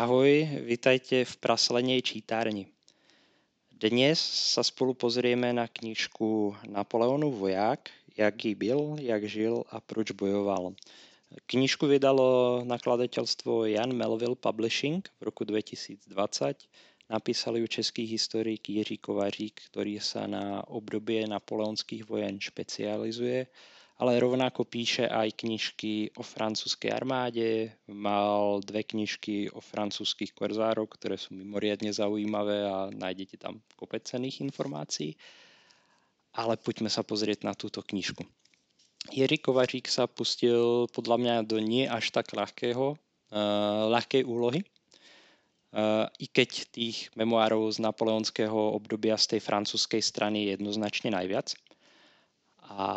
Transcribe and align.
Ahoj, 0.00 0.64
vítajte 0.64 1.28
v 1.28 1.34
Praslenej 1.44 2.00
čítárni. 2.00 2.72
Dnes 3.68 4.16
sa 4.16 4.64
spolu 4.64 4.96
pozrieme 4.96 5.52
na 5.52 5.68
knižku 5.68 6.56
Napoleonov 6.72 7.36
voják, 7.36 7.92
jaký 8.16 8.56
byl, 8.56 8.96
jak 8.96 9.28
žil 9.28 9.60
a 9.68 9.76
proč 9.84 10.16
bojoval. 10.16 10.72
Knižku 11.44 11.84
vydalo 11.84 12.64
nakladateľstvo 12.64 13.68
Jan 13.68 13.92
Melville 13.92 14.40
Publishing 14.40 15.04
v 15.04 15.22
roku 15.28 15.44
2020. 15.44 16.08
Napísal 17.12 17.60
ju 17.60 17.66
český 17.68 18.08
historik 18.08 18.72
Jiří 18.72 19.04
Kovařík, 19.04 19.68
ktorý 19.68 20.00
sa 20.00 20.24
na 20.24 20.64
obdobie 20.64 21.28
napoleonských 21.28 22.08
vojen 22.08 22.40
špecializuje 22.40 23.52
ale 24.00 24.16
rovnako 24.16 24.64
píše 24.64 25.04
aj 25.04 25.44
knižky 25.44 26.16
o 26.16 26.24
francúzskej 26.24 26.88
armáde, 26.88 27.76
mal 27.84 28.64
dve 28.64 28.80
knižky 28.80 29.52
o 29.52 29.60
francúzských 29.60 30.32
korzároch, 30.32 30.88
ktoré 30.96 31.20
sú 31.20 31.36
mimoriadne 31.36 31.92
zaujímavé 31.92 32.64
a 32.64 32.88
nájdete 32.88 33.36
tam 33.36 33.60
kopec 33.76 34.08
cených 34.08 34.40
informácií. 34.40 35.20
Ale 36.32 36.56
poďme 36.56 36.88
sa 36.88 37.04
pozrieť 37.04 37.44
na 37.44 37.52
túto 37.52 37.84
knižku. 37.84 38.24
Jiří 39.12 39.38
Kovařík 39.44 39.84
sa 39.92 40.08
pustil 40.08 40.88
podľa 40.96 41.16
mňa 41.20 41.34
do 41.44 41.60
nie 41.60 41.84
až 41.84 42.08
tak 42.08 42.32
ľahkého, 42.32 42.96
uh, 42.96 43.84
ľahkej 43.92 44.24
úlohy, 44.24 44.64
uh, 44.64 46.08
i 46.16 46.24
keď 46.24 46.72
tých 46.72 47.12
memoárov 47.20 47.68
z 47.68 47.84
napoleonského 47.84 48.76
obdobia 48.76 49.20
z 49.20 49.36
tej 49.36 49.40
francúzskej 49.44 50.00
strany 50.00 50.48
je 50.48 50.56
jednoznačne 50.56 51.12
najviac. 51.12 51.52
A 52.70 52.88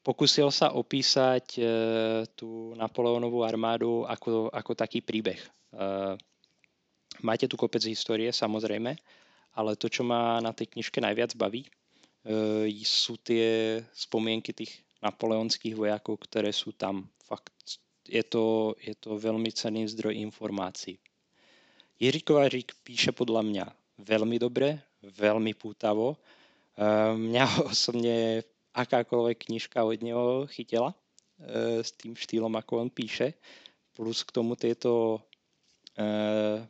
pokusil 0.00 0.50
sa 0.50 0.72
opísať 0.74 1.44
eh, 1.60 1.66
tú 2.34 2.74
Napoleónovú 2.74 3.44
armádu 3.44 4.02
ako, 4.08 4.50
ako 4.50 4.72
taký 4.74 5.04
príbeh. 5.04 5.38
Eh, 5.38 6.14
máte 7.22 7.46
tu 7.46 7.54
kopec 7.54 7.84
histórie, 7.84 8.32
samozrejme, 8.32 8.96
ale 9.54 9.70
to, 9.76 9.86
čo 9.86 10.02
ma 10.02 10.40
na 10.40 10.50
tej 10.50 10.72
knižke 10.74 11.02
najviac 11.02 11.34
baví, 11.34 11.66
sú 12.84 13.16
tie 13.16 13.80
spomienky 13.96 14.52
tých 14.52 14.84
napoleonských 15.00 15.72
vojakov, 15.72 16.20
ktoré 16.28 16.52
sú 16.52 16.76
tam. 16.76 17.08
Fakt, 17.24 17.80
je 18.04 18.20
to, 18.20 18.76
je 18.76 18.92
to 18.92 19.16
veľmi 19.16 19.48
cenný 19.56 19.88
zdroj 19.88 20.20
informácií. 20.20 21.00
Jiří 21.96 22.20
Kovařík 22.20 22.76
píše 22.84 23.16
podľa 23.16 23.40
mňa 23.40 23.64
veľmi 24.04 24.36
dobre, 24.36 24.84
veľmi 25.00 25.56
pútavo. 25.56 26.20
Mňa 27.16 27.44
osobne 27.72 28.44
akákoľvek 28.74 29.50
knižka 29.50 29.82
od 29.82 30.00
neho 30.00 30.26
chytila 30.50 30.94
e, 30.94 31.82
s 31.82 31.90
tým 31.94 32.14
štýlom, 32.14 32.54
ako 32.54 32.86
on 32.86 32.90
píše. 32.90 33.34
Plus 33.94 34.22
k 34.22 34.30
tomu 34.30 34.54
tieto 34.54 35.18
e, 35.98 36.04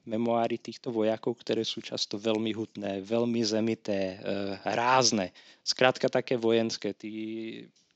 memoáry 0.08 0.56
týchto 0.56 0.88
vojakov, 0.88 1.36
ktoré 1.44 1.62
sú 1.62 1.84
často 1.84 2.16
veľmi 2.16 2.56
hutné, 2.56 3.04
veľmi 3.04 3.40
zemité, 3.44 4.16
e, 4.16 4.18
rázne. 4.64 5.36
Skrátka 5.60 6.08
také 6.08 6.40
vojenské. 6.40 6.96
Tí, 6.96 7.12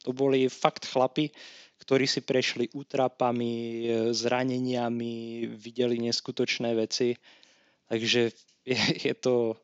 to 0.04 0.12
boli 0.12 0.52
fakt 0.52 0.84
chlapi, 0.84 1.32
ktorí 1.80 2.04
si 2.04 2.20
prešli 2.20 2.68
útrapami, 2.76 3.88
zraneniami, 4.12 5.48
videli 5.52 6.00
neskutočné 6.04 6.76
veci. 6.76 7.16
Takže 7.88 8.22
je, 8.68 8.76
je 9.08 9.14
to, 9.16 9.56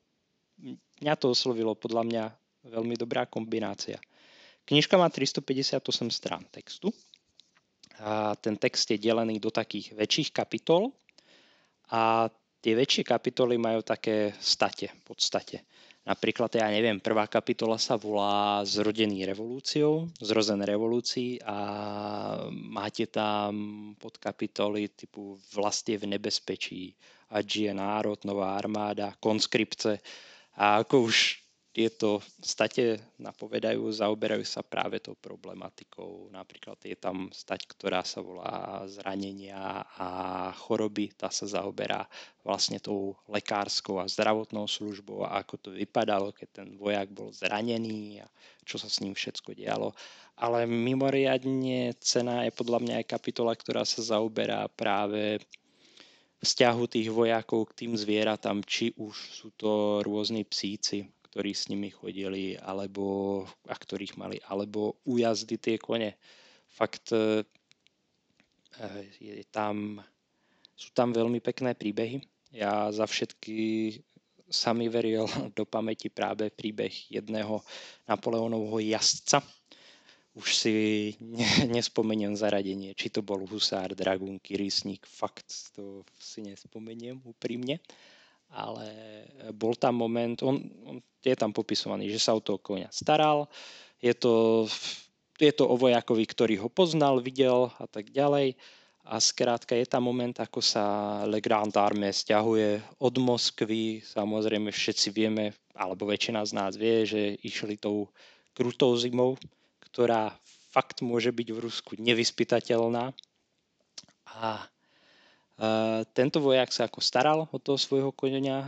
mňa 1.05 1.15
to 1.21 1.33
oslovilo 1.33 1.77
podľa 1.77 2.03
mňa 2.09 2.25
veľmi 2.69 2.97
dobrá 2.97 3.25
kombinácia. 3.25 3.97
Knižka 4.65 4.95
má 4.97 5.09
358 5.09 6.11
strán 6.11 6.45
textu. 6.51 6.93
A 8.01 8.33
ten 8.41 8.57
text 8.57 8.89
je 8.89 8.97
delený 8.97 9.37
do 9.37 9.53
takých 9.53 9.93
väčších 9.93 10.33
kapitol 10.33 10.89
a 11.93 12.33
tie 12.65 12.73
väčšie 12.73 13.05
kapitoly 13.05 13.61
majú 13.61 13.85
také 13.85 14.33
state, 14.41 14.89
podstate. 15.05 15.69
Napríklad, 16.01 16.49
ja 16.57 16.73
neviem, 16.73 16.97
prvá 16.97 17.29
kapitola 17.29 17.77
sa 17.77 18.01
volá 18.01 18.65
Zrodený 18.65 19.29
revolúciou, 19.29 20.09
zrozené 20.17 20.65
revolúcií 20.65 21.37
a 21.45 21.57
máte 22.49 23.05
tam 23.13 23.93
podkapitoly 24.01 24.97
typu 24.97 25.37
Vlastie 25.53 26.01
v 26.01 26.17
nebezpečí, 26.17 26.97
ať 27.29 27.47
je 27.69 27.73
národ, 27.77 28.17
nová 28.25 28.57
armáda, 28.57 29.13
konskripce. 29.21 30.01
A 30.57 30.81
ako 30.81 31.13
už 31.13 31.45
tieto 31.71 32.19
state 32.43 32.99
napovedajú, 33.23 33.79
zaoberajú 33.95 34.43
sa 34.43 34.67
práve 34.67 34.99
tou 34.99 35.15
problematikou. 35.15 36.27
Napríklad 36.35 36.83
je 36.83 36.99
tam 36.99 37.31
stať, 37.31 37.71
ktorá 37.71 38.03
sa 38.03 38.19
volá 38.19 38.83
zranenia 38.91 39.87
a 39.95 40.09
choroby. 40.51 41.15
Tá 41.15 41.31
sa 41.31 41.47
zaoberá 41.47 42.11
vlastne 42.43 42.83
tou 42.83 43.15
lekárskou 43.31 44.03
a 44.03 44.11
zdravotnou 44.11 44.67
službou 44.67 45.23
a 45.23 45.39
ako 45.39 45.55
to 45.63 45.71
vypadalo, 45.71 46.35
keď 46.35 46.49
ten 46.51 46.69
vojak 46.75 47.15
bol 47.15 47.31
zranený 47.31 48.27
a 48.27 48.27
čo 48.67 48.75
sa 48.75 48.91
s 48.91 48.99
ním 48.99 49.15
všetko 49.15 49.55
dialo. 49.55 49.95
Ale 50.43 50.67
mimoriadne 50.67 51.95
cena 52.03 52.43
je 52.47 52.51
podľa 52.51 52.83
mňa 52.83 52.95
aj 52.99 53.11
kapitola, 53.15 53.55
ktorá 53.55 53.87
sa 53.87 54.03
zaoberá 54.03 54.67
práve 54.75 55.39
vzťahu 56.43 56.83
tých 56.91 57.09
vojakov 57.15 57.71
k 57.71 57.87
tým 57.87 57.93
zvieratám, 57.95 58.65
či 58.67 58.91
už 58.99 59.15
sú 59.15 59.55
to 59.55 60.01
rôzni 60.03 60.43
psíci, 60.43 61.07
ktorí 61.31 61.55
s 61.55 61.71
nimi 61.71 61.95
chodili, 61.95 62.59
alebo, 62.59 63.47
a 63.71 63.75
ktorých 63.79 64.19
mali, 64.19 64.43
alebo 64.51 64.99
ujazdy 65.07 65.57
tie 65.63 65.77
kone. 65.79 66.19
Fakt 66.67 67.15
e, 67.15 67.47
je 69.23 69.47
tam, 69.55 70.03
sú 70.75 70.91
tam 70.91 71.15
veľmi 71.15 71.39
pekné 71.39 71.79
príbehy. 71.79 72.19
Ja 72.51 72.91
za 72.91 73.07
všetky 73.07 73.95
sa 74.51 74.75
mi 74.75 74.91
veril 74.91 75.31
do 75.57 75.63
pamäti 75.63 76.11
práve 76.11 76.51
príbeh 76.51 76.91
jedného 77.07 77.63
Napoleónovho 78.11 78.83
jazdca. 78.83 79.39
Už 80.35 80.47
si 80.51 80.75
nespomeniem 81.71 82.35
zaradenie, 82.35 82.95
či 82.99 83.11
to 83.11 83.23
bol 83.23 83.43
husár, 83.47 83.95
dragún, 83.95 84.43
kyrysník, 84.43 85.07
fakt 85.07 85.75
to 85.75 86.03
si 86.19 86.43
nespomeniem 86.43 87.23
úprimne 87.23 87.79
ale 88.51 88.87
bol 89.55 89.79
tam 89.79 89.99
moment, 89.99 90.37
on, 90.43 90.59
on 90.87 90.97
je 91.23 91.37
tam 91.37 91.55
popisovaný, 91.55 92.11
že 92.11 92.23
sa 92.23 92.35
o 92.35 92.43
toho 92.43 92.59
konia 92.59 92.91
staral, 92.91 93.47
je 94.01 94.17
to, 94.17 94.65
je 95.37 95.53
to 95.53 95.65
o 95.69 95.77
vojakovi, 95.77 96.25
ktorý 96.25 96.55
ho 96.65 96.69
poznal, 96.73 97.21
videl 97.21 97.69
a 97.79 97.87
tak 97.87 98.11
ďalej. 98.11 98.57
A 99.11 99.17
skrátka 99.17 99.75
je 99.75 99.89
tam 99.89 100.07
moment, 100.07 100.37
ako 100.37 100.61
sa 100.61 100.85
Le 101.25 101.41
Grand 101.41 101.73
Armée 101.73 102.13
stiahuje 102.13 102.79
od 103.01 103.15
Moskvy. 103.17 104.05
Samozrejme 104.05 104.71
všetci 104.71 105.09
vieme, 105.11 105.57
alebo 105.73 106.07
väčšina 106.07 106.45
z 106.45 106.53
nás 106.53 106.73
vie, 106.77 107.09
že 107.09 107.41
išli 107.41 107.81
tou 107.81 108.13
krutou 108.53 108.93
zimou, 109.01 109.41
ktorá 109.91 110.37
fakt 110.71 111.03
môže 111.03 111.33
byť 111.33 111.49
v 111.49 111.59
Rusku 111.59 111.93
nevyspytateľná. 111.99 113.11
A 114.31 114.63
tento 116.17 116.41
vojak 116.41 116.73
sa 116.73 116.89
ako 116.89 117.01
staral 117.05 117.45
o 117.53 117.59
toho 117.61 117.77
svojho 117.77 118.17
koňa, 118.17 118.59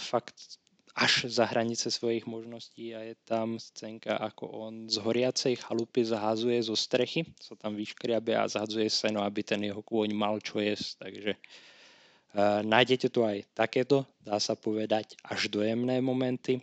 fakt 0.00 0.60
až 0.96 1.30
za 1.30 1.46
hranice 1.46 1.90
svojich 1.90 2.26
možností 2.26 2.96
a 2.96 3.04
je 3.04 3.14
tam 3.22 3.60
scénka, 3.60 4.16
ako 4.18 4.44
on 4.48 4.74
z 4.90 4.98
horiacej 4.98 5.54
chalupy 5.62 6.02
zahazuje 6.02 6.58
zo 6.64 6.74
strechy, 6.74 7.28
sa 7.38 7.54
tam 7.54 7.78
vyškriabe 7.78 8.34
a 8.34 8.50
zahadzuje 8.50 8.90
seno, 8.90 9.22
aby 9.22 9.44
ten 9.44 9.62
jeho 9.62 9.84
kôň 9.84 10.10
mal 10.16 10.42
čo 10.42 10.58
jesť. 10.58 11.06
Takže 11.06 11.32
uh, 11.36 12.60
nájdete 12.66 13.08
tu 13.12 13.22
aj 13.22 13.46
takéto, 13.54 14.02
dá 14.20 14.42
sa 14.42 14.58
povedať, 14.58 15.14
až 15.22 15.46
dojemné 15.46 16.02
momenty, 16.02 16.58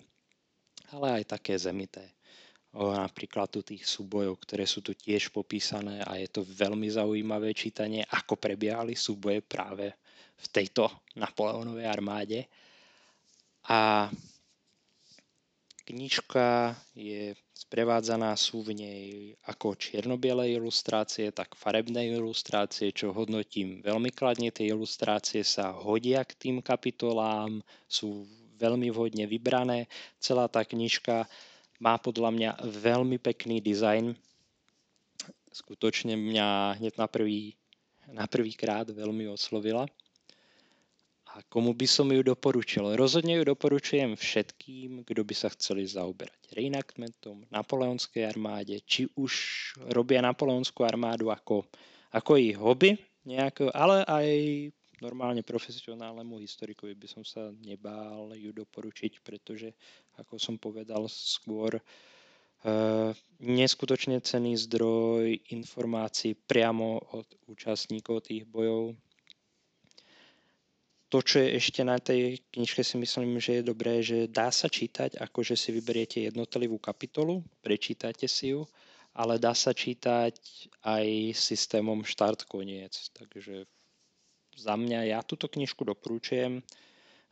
ale 0.92 1.24
aj 1.24 1.40
také 1.40 1.56
zemité 1.56 2.17
napríklad 2.78 3.50
tu 3.50 3.66
tých 3.66 3.90
súbojov, 3.90 4.38
ktoré 4.46 4.70
sú 4.70 4.86
tu 4.86 4.94
tiež 4.94 5.34
popísané 5.34 6.06
a 6.06 6.22
je 6.22 6.30
to 6.30 6.46
veľmi 6.46 6.86
zaujímavé 6.86 7.50
čítanie, 7.58 8.06
ako 8.06 8.38
prebiehali 8.38 8.94
súboje 8.94 9.42
práve 9.42 9.90
v 10.38 10.46
tejto 10.54 10.86
Napoleónovej 11.18 11.90
armáde. 11.90 12.40
A 13.68 14.08
knižka 15.90 16.78
je 16.94 17.34
sprevádzaná, 17.58 18.38
sú 18.38 18.62
v 18.62 18.78
nej 18.78 19.04
ako 19.50 19.74
čiernobiele 19.74 20.54
ilustrácie, 20.54 21.34
tak 21.34 21.58
farebné 21.58 22.14
ilustrácie, 22.14 22.94
čo 22.94 23.10
hodnotím 23.10 23.82
veľmi 23.82 24.14
kladne. 24.14 24.54
Tie 24.54 24.70
ilustrácie 24.70 25.42
sa 25.42 25.74
hodia 25.74 26.22
k 26.24 26.38
tým 26.38 26.56
kapitolám, 26.62 27.60
sú 27.90 28.30
veľmi 28.62 28.94
vhodne 28.94 29.26
vybrané. 29.26 29.90
Celá 30.22 30.46
tá 30.46 30.62
knižka 30.62 31.26
má 31.78 31.98
podľa 32.02 32.30
mňa 32.34 32.52
veľmi 32.66 33.18
pekný 33.22 33.62
dizajn. 33.62 34.14
Skutočne 35.54 36.18
mňa 36.18 36.78
hneď 36.82 36.94
na 36.98 37.08
prvý, 37.10 37.58
na 38.10 38.26
prvý 38.30 38.54
krát 38.54 38.90
veľmi 38.90 39.26
oslovila. 39.30 39.90
A 41.38 41.46
komu 41.54 41.78
by 41.78 41.86
som 41.86 42.10
ju 42.10 42.26
doporučil? 42.26 42.98
Rozhodne 42.98 43.38
ju 43.38 43.44
doporučujem 43.46 44.18
všetkým, 44.18 45.06
kto 45.06 45.22
by 45.22 45.36
sa 45.38 45.54
chceli 45.54 45.86
zaoberať 45.86 46.58
reenactmentom, 46.58 47.46
napoleonskej 47.54 48.26
armáde, 48.26 48.82
či 48.82 49.06
už 49.14 49.34
robia 49.94 50.18
napoleonskú 50.26 50.82
armádu 50.82 51.30
ako, 51.30 51.68
ako 52.10 52.32
ich 52.42 52.58
hobby, 52.58 52.98
nejakého, 53.28 53.70
ale 53.76 54.02
aj 54.08 54.28
normálne 55.02 55.46
profesionálnemu 55.46 56.42
historikovi 56.42 56.94
by 56.98 57.08
som 57.08 57.24
sa 57.24 57.54
nebál 57.62 58.34
ju 58.34 58.50
doporučiť, 58.54 59.22
pretože, 59.22 59.74
ako 60.18 60.42
som 60.42 60.56
povedal 60.58 61.06
skôr, 61.06 61.78
uh, 61.78 63.12
neskutočne 63.42 64.18
cený 64.26 64.58
zdroj 64.58 65.38
informácií 65.54 66.34
priamo 66.34 66.98
od 67.14 67.28
účastníkov 67.46 68.26
tých 68.26 68.50
bojov. 68.50 68.98
To, 71.08 71.24
čo 71.24 71.40
je 71.40 71.56
ešte 71.56 71.88
na 71.88 71.96
tej 72.04 72.44
knižke 72.52 72.84
si 72.84 73.00
myslím, 73.00 73.40
že 73.40 73.62
je 73.62 73.70
dobré, 73.70 74.04
že 74.04 74.28
dá 74.28 74.52
sa 74.52 74.68
čítať, 74.68 75.16
ako 75.24 75.40
že 75.40 75.56
si 75.56 75.72
vyberiete 75.72 76.28
jednotlivú 76.28 76.76
kapitolu, 76.84 77.48
prečítate 77.64 78.28
si 78.28 78.52
ju, 78.52 78.68
ale 79.16 79.40
dá 79.40 79.56
sa 79.56 79.72
čítať 79.72 80.36
aj 80.84 81.32
systémom 81.32 82.04
štart-koniec. 82.04 83.16
Takže 83.16 83.64
za 84.58 84.74
mňa 84.74 85.14
ja 85.14 85.20
túto 85.22 85.46
knižku 85.46 85.86
doporučujem. 85.86 86.66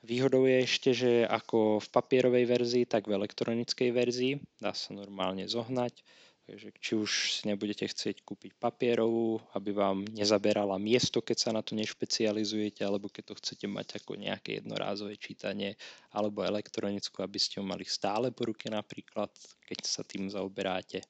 Výhodou 0.06 0.46
je 0.46 0.58
ešte, 0.62 0.94
že 0.94 1.12
ako 1.26 1.82
v 1.82 1.88
papierovej 1.90 2.46
verzii, 2.46 2.86
tak 2.86 3.10
v 3.10 3.18
elektronickej 3.18 3.90
verzii 3.90 4.34
dá 4.62 4.78
sa 4.78 4.94
normálne 4.94 5.50
zohnať. 5.50 6.06
Takže 6.46 6.70
či 6.78 6.94
už 6.94 7.10
si 7.10 7.50
nebudete 7.50 7.90
chcieť 7.90 8.22
kúpiť 8.22 8.54
papierovú, 8.62 9.42
aby 9.58 9.74
vám 9.74 10.06
nezaberala 10.14 10.78
miesto, 10.78 11.26
keď 11.26 11.38
sa 11.42 11.50
na 11.50 11.66
to 11.66 11.74
nešpecializujete, 11.74 12.86
alebo 12.86 13.10
keď 13.10 13.34
to 13.34 13.40
chcete 13.42 13.66
mať 13.66 13.98
ako 13.98 14.22
nejaké 14.22 14.62
jednorázové 14.62 15.18
čítanie, 15.18 15.74
alebo 16.14 16.46
elektronickú, 16.46 17.26
aby 17.26 17.42
ste 17.42 17.58
ho 17.58 17.66
mali 17.66 17.82
stále 17.90 18.30
po 18.30 18.46
ruke 18.46 18.70
napríklad, 18.70 19.34
keď 19.66 19.80
sa 19.82 20.06
tým 20.06 20.30
zaoberáte 20.30 21.02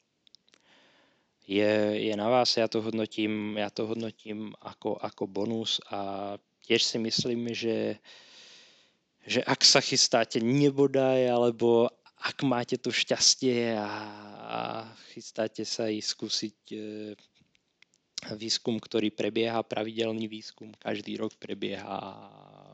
je, 1.47 1.73
je 2.09 2.13
na 2.17 2.29
vás, 2.29 2.57
ja 2.57 2.65
to 2.65 2.81
hodnotím, 2.81 3.57
ja 3.61 3.69
to 3.69 3.85
hodnotím 3.85 4.57
ako, 4.61 4.97
ako 4.97 5.23
bonus 5.29 5.77
a 5.93 6.33
tiež 6.65 6.81
si 6.81 6.97
myslím, 6.97 7.53
že, 7.53 8.01
že 9.29 9.45
ak 9.45 9.61
sa 9.61 9.77
chystáte 9.77 10.41
nebodaj, 10.41 11.29
alebo 11.29 11.85
ak 12.17 12.41
máte 12.41 12.81
to 12.81 12.89
šťastie 12.89 13.77
a, 13.77 13.89
a 14.41 14.59
chystáte 15.13 15.61
sa 15.61 15.85
i 15.85 16.01
skúsiť 16.01 16.57
e, 16.73 16.77
výskum, 18.33 18.81
ktorý 18.81 19.13
prebieha, 19.13 19.61
pravidelný 19.61 20.25
výskum, 20.25 20.73
každý 20.81 21.21
rok 21.21 21.37
prebieha 21.37 22.01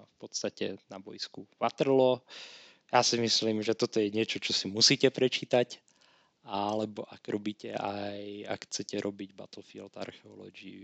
v 0.08 0.16
podstate 0.16 0.80
na 0.88 1.04
bojsku 1.04 1.44
Waterloo. 1.60 2.24
Ja 2.88 3.04
si 3.04 3.20
myslím, 3.20 3.60
že 3.60 3.76
toto 3.76 4.00
je 4.00 4.08
niečo, 4.16 4.40
čo 4.40 4.56
si 4.56 4.72
musíte 4.72 5.12
prečítať 5.12 5.91
alebo 6.52 7.08
ak 7.08 7.24
robíte 7.32 7.72
aj, 7.72 8.44
ak 8.52 8.60
chcete 8.68 9.00
robiť 9.00 9.32
Battlefield 9.32 9.96
Archaeology 9.96 10.84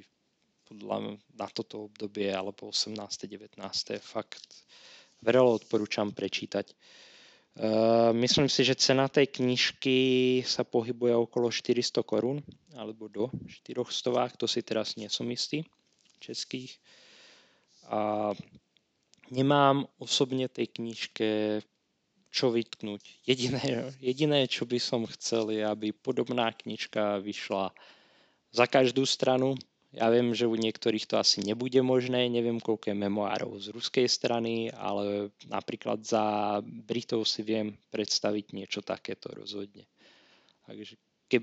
podľa 0.64 1.20
na 1.36 1.48
toto 1.52 1.92
obdobie 1.92 2.32
alebo 2.32 2.72
18. 2.72 2.96
19. 2.96 3.60
fakt 4.00 4.64
veľa 5.20 5.60
odporúčam 5.60 6.16
prečítať. 6.16 6.72
Uh, 7.58 8.14
myslím 8.22 8.48
si, 8.48 8.62
že 8.62 8.78
cena 8.78 9.10
tej 9.10 9.42
knižky 9.42 9.98
sa 10.46 10.62
pohybuje 10.62 11.18
okolo 11.18 11.50
400 11.50 12.06
korún 12.06 12.38
alebo 12.78 13.10
do 13.10 13.34
400, 13.66 14.38
to 14.38 14.46
si 14.46 14.62
teraz 14.62 14.94
nie 14.94 15.10
som 15.10 15.26
istý, 15.34 15.66
českých. 16.22 16.78
A 17.90 18.32
nemám 19.34 19.90
osobne 19.98 20.46
tej 20.48 20.70
knižke 20.70 21.60
čo 22.32 22.52
vytknúť. 22.52 23.02
Jediné, 23.26 23.92
jediné, 23.98 24.46
čo 24.46 24.68
by 24.68 24.80
som 24.80 25.08
chcel, 25.08 25.52
je, 25.54 25.64
aby 25.64 25.96
podobná 25.96 26.52
knižka 26.52 27.24
vyšla 27.24 27.72
za 28.52 28.66
každú 28.68 29.08
stranu. 29.08 29.56
Ja 29.96 30.12
viem, 30.12 30.36
že 30.36 30.46
u 30.46 30.54
niektorých 30.54 31.08
to 31.08 31.16
asi 31.18 31.40
nebude 31.42 31.80
možné, 31.80 32.28
neviem, 32.28 32.60
koľko 32.60 32.92
je 32.92 32.98
memoárov 33.00 33.56
z 33.58 33.72
ruskej 33.72 34.06
strany, 34.06 34.68
ale 34.76 35.32
napríklad 35.48 36.04
za 36.04 36.60
Britov 36.62 37.24
si 37.24 37.42
viem 37.42 37.74
predstaviť 37.90 38.46
niečo 38.52 38.84
takéto 38.84 39.32
rozhodne. 39.32 39.88
Takže 40.68 41.00
keď, 41.32 41.42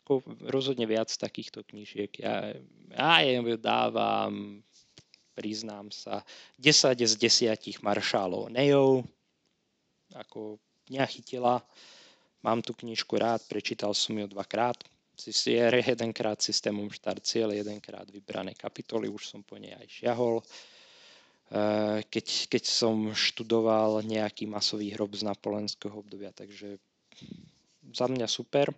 ako 0.00 0.24
rozhodne 0.48 0.88
viac 0.88 1.12
takýchto 1.12 1.66
knižiek. 1.68 2.14
Ja, 2.22 2.56
ja 2.94 3.14
je 3.26 3.58
dávam, 3.60 4.64
priznám 5.36 5.92
sa, 5.92 6.24
10 6.56 6.96
z 6.96 7.14
10 7.52 7.84
maršálov 7.84 8.48
Nejov, 8.48 9.04
ako 10.16 10.58
nechytila. 10.88 11.62
Mám 12.42 12.62
tú 12.62 12.72
knižku 12.72 13.18
rád, 13.18 13.42
prečítal 13.46 13.94
som 13.94 14.16
ju 14.16 14.26
dvakrát. 14.26 14.76
CCR 15.16 15.80
jedenkrát 15.80 16.36
systémom 16.36 16.92
štart 16.92 17.24
cieľ, 17.24 17.56
jedenkrát 17.56 18.04
vybrané 18.12 18.52
kapitoly, 18.52 19.08
už 19.08 19.32
som 19.32 19.40
po 19.40 19.56
nej 19.56 19.72
aj 19.72 19.88
šiahol. 19.88 20.44
Eh, 21.46 22.02
keď, 22.10 22.26
keď 22.50 22.64
som 22.66 23.14
študoval 23.14 24.02
nejaký 24.02 24.50
masový 24.50 24.90
hrob 24.90 25.14
z 25.14 25.22
napolenského 25.22 25.94
obdobia, 25.94 26.34
takže 26.34 26.82
za 27.94 28.06
mňa 28.10 28.26
super. 28.26 28.74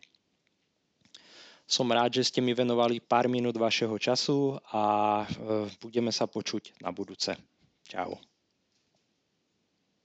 Som 1.64 1.88
rád, 1.92 2.20
že 2.20 2.28
ste 2.28 2.40
mi 2.44 2.52
venovali 2.52 3.00
pár 3.00 3.28
minút 3.28 3.56
vašeho 3.56 3.96
času 3.96 4.60
a 4.68 5.24
eh, 5.24 5.64
budeme 5.80 6.12
sa 6.12 6.28
počuť 6.28 6.84
na 6.84 6.92
budúce. 6.92 7.32
Čau. 7.88 8.20